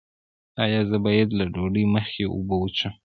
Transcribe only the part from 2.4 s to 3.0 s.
وڅښم؟